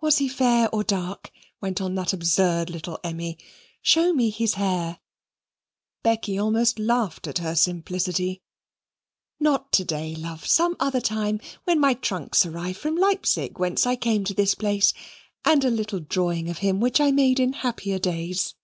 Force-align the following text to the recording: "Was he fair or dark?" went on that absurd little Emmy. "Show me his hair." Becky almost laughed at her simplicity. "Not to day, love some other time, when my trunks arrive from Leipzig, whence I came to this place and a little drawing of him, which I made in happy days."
"Was 0.00 0.18
he 0.18 0.26
fair 0.28 0.68
or 0.74 0.82
dark?" 0.82 1.30
went 1.60 1.80
on 1.80 1.94
that 1.94 2.12
absurd 2.12 2.70
little 2.70 2.98
Emmy. 3.04 3.38
"Show 3.82 4.12
me 4.12 4.30
his 4.30 4.54
hair." 4.54 4.98
Becky 6.02 6.36
almost 6.36 6.80
laughed 6.80 7.28
at 7.28 7.38
her 7.38 7.54
simplicity. 7.54 8.42
"Not 9.38 9.70
to 9.70 9.84
day, 9.84 10.16
love 10.16 10.44
some 10.44 10.74
other 10.80 11.00
time, 11.00 11.38
when 11.62 11.78
my 11.78 11.94
trunks 11.94 12.44
arrive 12.44 12.76
from 12.78 12.96
Leipzig, 12.96 13.60
whence 13.60 13.86
I 13.86 13.94
came 13.94 14.24
to 14.24 14.34
this 14.34 14.56
place 14.56 14.92
and 15.44 15.64
a 15.64 15.70
little 15.70 16.00
drawing 16.00 16.48
of 16.50 16.58
him, 16.58 16.80
which 16.80 17.00
I 17.00 17.12
made 17.12 17.38
in 17.38 17.52
happy 17.52 17.96
days." 18.00 18.56